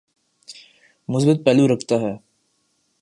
[1.09, 2.13] مثبت پہلو رکھتا ہے۔